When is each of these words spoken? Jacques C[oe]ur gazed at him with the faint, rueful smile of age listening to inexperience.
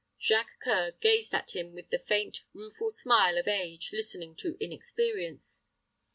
Jacques 0.19 0.57
C[oe]ur 0.65 0.93
gazed 0.99 1.31
at 1.35 1.51
him 1.55 1.75
with 1.75 1.91
the 1.91 1.99
faint, 1.99 2.39
rueful 2.53 2.89
smile 2.89 3.37
of 3.37 3.47
age 3.47 3.91
listening 3.93 4.35
to 4.37 4.57
inexperience. 4.59 5.63